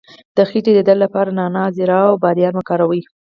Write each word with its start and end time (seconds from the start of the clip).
د 0.35 0.37
خیټې 0.49 0.71
د 0.75 0.79
درد 0.87 1.01
لپاره 1.03 1.33
نعناع، 1.37 1.67
زیره 1.77 1.97
او 2.09 2.13
بادیان 2.23 2.53
وکاروئ 2.55 3.01